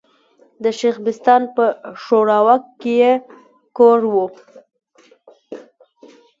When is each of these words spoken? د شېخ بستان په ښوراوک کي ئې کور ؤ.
د 0.63 0.65
شېخ 0.79 0.95
بستان 1.05 1.41
په 1.55 1.65
ښوراوک 2.01 2.63
کي 2.81 2.93
ئې 3.03 3.13
کور 3.77 3.99
ؤ. 4.23 4.25